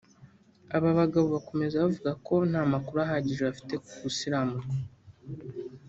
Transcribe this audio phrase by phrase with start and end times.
[0.75, 4.67] Aba bagabo bakomeza bavuga ko nta makuru ahagije bafite ku gusiramurwa